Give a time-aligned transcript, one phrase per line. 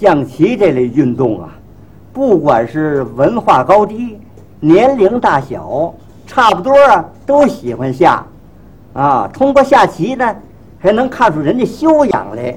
[0.00, 1.50] 象棋这类运动啊，
[2.10, 4.18] 不管是文化高低、
[4.58, 5.92] 年龄大小，
[6.26, 8.24] 差不多啊都喜欢下。
[8.94, 10.34] 啊，通过下棋呢，
[10.78, 12.56] 还能看出人的修养来。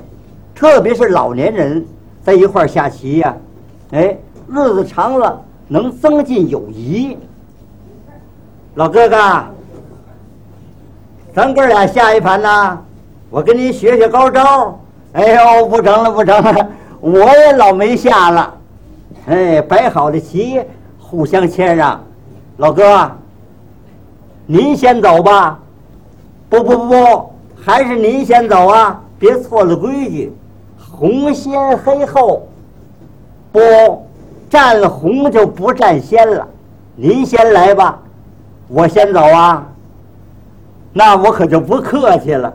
[0.55, 1.85] 特别是老年人
[2.23, 3.35] 在一块儿下棋呀、
[3.91, 4.17] 哎，
[4.47, 7.17] 日子长了能增进友谊。
[8.75, 9.17] 老哥哥，
[11.33, 12.79] 咱哥俩下一盘呐，
[13.29, 14.79] 我跟你学学高招。
[15.11, 15.27] 哎
[15.59, 16.67] 呦，不成了，不成了，
[17.03, 18.53] 我也老没下了。
[19.25, 20.61] 哎，摆好的棋，
[20.97, 21.99] 互相谦让。
[22.55, 23.11] 老哥，
[24.45, 25.59] 您先走吧。
[26.49, 29.01] 不不不不，还是您先走啊！
[29.19, 30.33] 别错了规矩，
[30.79, 32.47] 红先黑后。
[33.51, 33.59] 不，
[34.49, 36.47] 占红就不占先了。
[36.95, 37.99] 您先来吧，
[38.69, 39.67] 我先走啊。
[40.93, 42.53] 那我可就不客气了，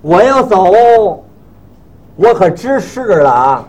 [0.00, 1.22] 我要走，
[2.16, 3.64] 我可知事了啊！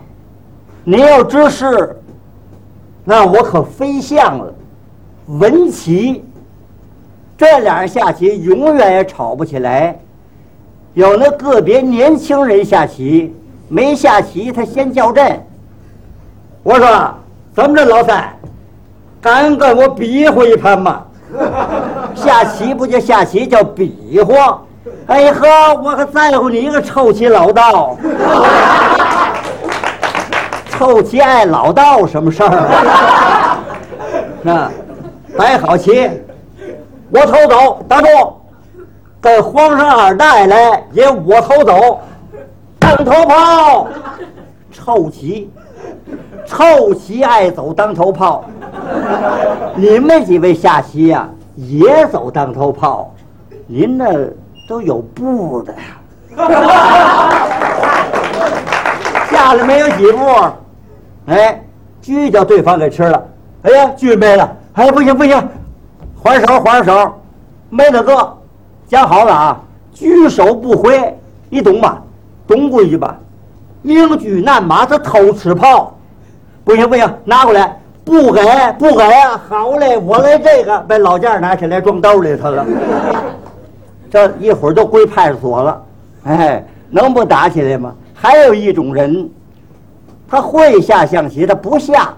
[0.84, 1.96] 你要知事，
[3.06, 4.54] 那我可飞象了。
[5.28, 6.24] 文棋，
[7.38, 9.98] 这俩人下棋永远也吵不起来。
[10.94, 13.34] 有那个别年轻人下棋，
[13.70, 15.42] 没下棋他先叫阵。
[16.64, 17.14] 我说
[17.56, 18.34] 怎么着，老三，
[19.22, 21.04] 敢跟我比划一盘吗？
[22.14, 24.62] 下棋不叫下棋，叫比划。
[25.08, 25.48] 哎呵，
[25.82, 27.98] 我可在乎你一个臭棋老道。
[30.78, 33.60] 臭棋爱老道什么事儿啊？
[34.42, 34.70] 那
[35.38, 36.10] 摆好棋，
[37.10, 38.08] 我偷走，打住！
[39.22, 42.00] 跟皇上二带来，也我偷走，
[42.80, 43.88] 当头炮，
[44.72, 45.50] 臭棋，
[46.46, 48.44] 臭棋爱走当头炮。
[49.76, 53.14] 你们几位下棋呀、也走当头炮，
[53.68, 54.06] 您那
[54.68, 55.80] 都有步的呀。
[59.32, 60.26] 下来没有几步，
[61.28, 61.62] 哎，
[62.02, 63.24] 狙叫对方给吃了。
[63.64, 64.58] 哎呀，狙没了！
[64.74, 65.50] 哎，不行不行，
[66.22, 67.14] 还手还手，
[67.70, 68.38] 没得个。
[68.88, 69.62] 讲好了啊，
[69.94, 71.18] 举手不回，
[71.50, 72.02] 你懂吧？
[72.46, 73.18] 懂规矩吧？
[73.82, 75.96] 明车难马，他偷吃炮。
[76.64, 78.42] 不行不行，拿过来，不给
[78.78, 79.42] 不给啊！
[79.50, 82.66] 好嘞，我来这个，把老件拿起来装兜里头了。
[84.10, 85.84] 这一会儿都归派出所了，
[86.26, 87.94] 哎，能不打起来吗？
[88.14, 89.30] 还有一种人，
[90.34, 92.12] 他会下象棋，他不下，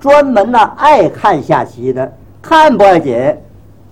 [0.00, 2.12] 专门呢爱看下棋的，
[2.42, 3.16] 看不爱紧，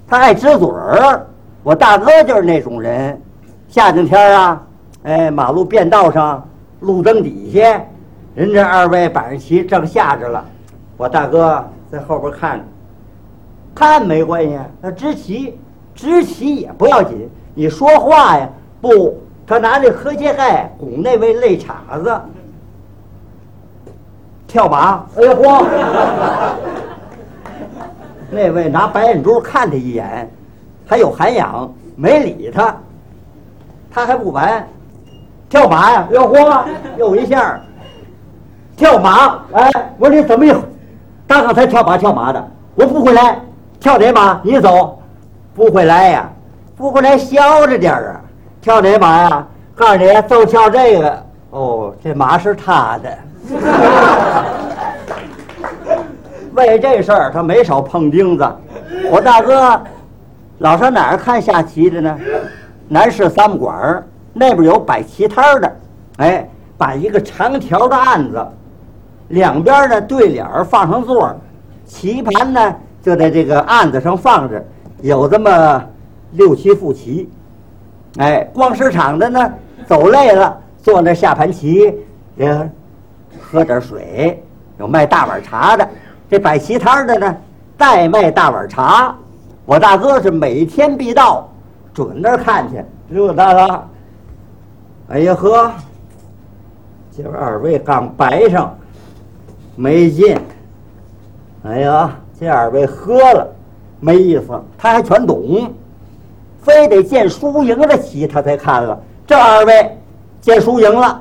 [0.08, 1.24] 他爱支嘴儿。
[1.62, 3.22] 我大哥就是那种人，
[3.68, 4.60] 夏天天啊，
[5.04, 6.44] 哎，马路便道上，
[6.80, 7.80] 路灯底下，
[8.34, 10.44] 人这二位摆着棋正下着了，
[10.96, 12.64] 我大哥在后边看着，
[13.72, 15.56] 看没关系，他支棋，
[15.94, 18.48] 支棋也不要紧，你说话呀，
[18.80, 19.16] 不，
[19.46, 22.20] 他拿那河蟹盖拱那位肋叉子，
[24.50, 25.64] 跳马，哎呀嚯！
[28.28, 30.28] 那位拿白眼珠看他一眼，
[30.88, 32.74] 还有涵养，没理他，
[33.94, 34.66] 他还不完，
[35.48, 36.64] 跳马呀，哟嚯，
[36.96, 37.60] 又一下儿
[38.76, 40.60] 跳马，哎，我说你怎么又，
[41.28, 43.40] 刚刚才跳马跳马的，我不会来，
[43.78, 44.40] 跳哪马？
[44.42, 45.00] 你走，
[45.54, 46.28] 不会来呀，
[46.76, 48.20] 不会来，消着点儿啊，
[48.60, 49.46] 跳哪马呀？
[49.76, 53.16] 告诉你，就跳这个，哦，这马是他的。
[56.66, 58.46] 为这事儿，他没少碰钉子。
[59.10, 59.80] 我大哥
[60.58, 62.18] 老上哪儿看下棋的呢？
[62.88, 65.76] 南市三馆儿那边有摆棋摊的，
[66.16, 68.46] 哎，摆一个长条的案子，
[69.28, 71.34] 两边呢对脸放上座，
[71.86, 74.62] 棋盘呢就在这个案子上放着，
[75.02, 75.84] 有这么
[76.32, 77.30] 六七副棋。
[78.18, 79.52] 哎，逛市场的呢
[79.86, 81.94] 走累了，坐那下盘棋，
[82.36, 82.70] 也
[83.40, 84.42] 喝点水，
[84.78, 85.88] 有卖大碗茶的。
[86.30, 87.36] 这摆棋摊的呢，
[87.76, 89.12] 代卖大碗茶。
[89.66, 91.48] 我大哥是每天必到，
[91.92, 93.88] 准那儿看去，热闹了。
[95.08, 95.72] 哎呀呵，
[97.10, 98.78] 今儿二位刚摆上，
[99.74, 100.38] 没劲。
[101.64, 103.44] 哎呀，这二位喝了，
[103.98, 105.68] 没意思，他还全懂，
[106.62, 108.96] 非得见输赢的棋他才看了。
[109.26, 109.98] 这二位
[110.40, 111.20] 见输赢了，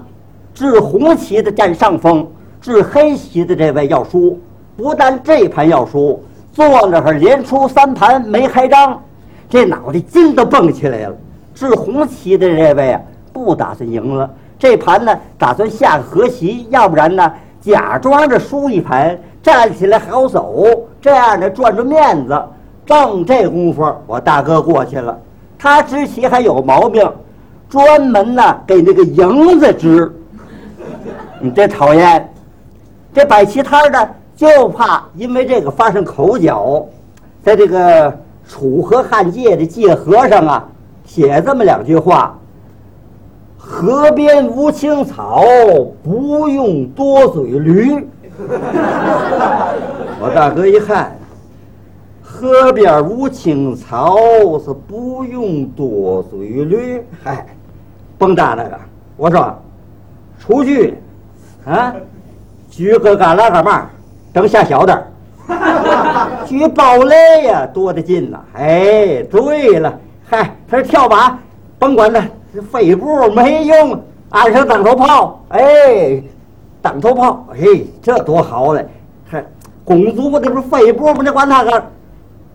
[0.54, 2.28] 治红棋的占上风，
[2.62, 4.40] 治黑棋的这位要输。
[4.80, 6.24] 不但这盘要输，
[6.54, 8.98] 坐那儿连出三盘没开张，
[9.50, 11.16] 这脑袋筋都蹦起来了。
[11.54, 13.02] 治红棋的这位啊，
[13.34, 17.30] 不打算赢了，这盘呢打算下个和棋，要不然呢
[17.60, 20.66] 假装着输一盘，站起来好走，
[21.02, 22.42] 这样呢赚赚面子。
[22.86, 25.20] 正这功夫，我大哥过去了，
[25.58, 27.06] 他支棋还有毛病，
[27.70, 30.10] 专门呢给那个赢子支。
[31.42, 32.34] 你这讨厌，
[33.14, 34.10] 这摆棋摊的
[34.40, 36.86] 就怕因为这个发生口角，
[37.44, 40.66] 在这个楚河汉界的界河上啊，
[41.04, 42.40] 写这么两句话：
[43.58, 45.44] 河边无青草，
[46.02, 48.08] 不用多嘴驴。
[50.22, 51.18] 我大哥一看，
[52.24, 54.16] 河边无青草
[54.64, 57.04] 是不用多嘴驴。
[57.22, 57.46] 嗨，
[58.18, 58.80] 甭搭那个，
[59.18, 59.54] 我说
[60.40, 60.94] 出去
[61.66, 61.94] 啊，
[62.70, 63.90] 举个干拉干嘛，
[64.34, 65.08] 整下小点儿，
[66.46, 68.40] 举宝雷呀，多得劲呐！
[68.54, 69.92] 哎，对了，
[70.30, 71.38] 嗨，他是跳马，
[71.80, 72.22] 甭管他，
[72.72, 74.00] 肺部没用，
[74.30, 76.22] 安上当头炮，哎，
[76.81, 78.88] 当头炮，哎，这多好嘞！
[79.28, 79.44] 还
[79.84, 81.22] 公主这不是肺部吗？
[81.24, 81.84] 你管他个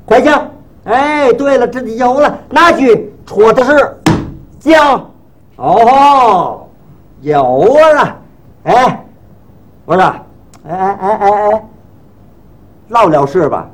[0.05, 0.49] 快将，
[0.85, 3.97] 哎，对了，这就有了，拿去戳的是
[4.61, 5.11] 将？
[5.57, 6.67] 哦，
[7.21, 8.17] 有了，
[8.65, 9.05] 哎，
[9.85, 10.15] 我说，
[10.67, 11.63] 哎哎哎哎哎，
[12.89, 13.69] 落了事吧？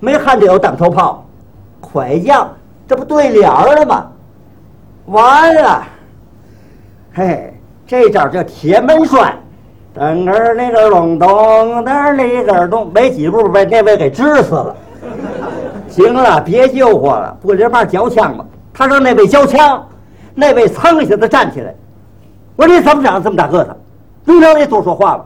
[0.00, 1.24] 没看着有当头炮，
[1.80, 2.48] 快将，
[2.88, 4.06] 这不对联儿了吗？
[5.06, 5.82] 完了，
[7.12, 7.54] 嘿，
[7.86, 9.36] 这招叫铁门栓，
[9.94, 11.28] 噔儿那个隆咚，
[11.84, 14.74] 噔儿那个咚，没几步被那位给治死了。
[15.88, 18.44] 行了，别救活了，不连嘛交枪吧？
[18.72, 19.86] 他让那位交枪，
[20.34, 21.74] 那位噌一下子站起来，
[22.56, 23.76] 我说你怎么长这么大个子？
[24.24, 25.24] 能让你多说话吧？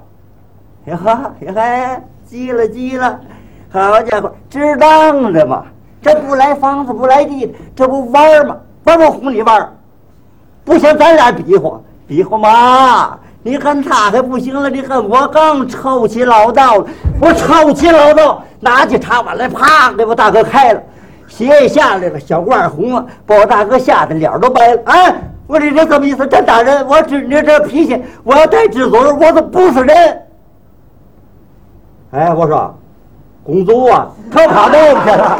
[0.86, 3.18] 呀哈呀嗨，急了急了，
[3.72, 5.64] 好家伙，知当着嘛，
[6.00, 8.56] 这不来房子不来地，这不玩儿吗？
[8.84, 9.72] 玩不哄你玩儿，
[10.64, 13.18] 不行咱俩比划比划嘛。
[13.42, 16.86] 你看他还不行了，你看我刚抽起老道了，
[17.20, 20.80] 我抽起老道，拿起茶碗来，啪给我大哥开了，
[21.26, 24.82] 血下来了，小罐红了，把我大哥吓得脸都白了。
[24.84, 25.16] 哎，
[25.48, 26.24] 我说你这什么意思？
[26.28, 30.22] 这大人，我知你这脾气，我要带知嘴，我都不是人。
[32.12, 32.74] 哎，我说，
[33.44, 35.38] 公主啊，他卡弄去了。